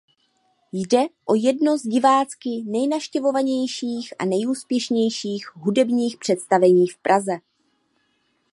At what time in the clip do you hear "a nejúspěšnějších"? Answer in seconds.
4.19-5.45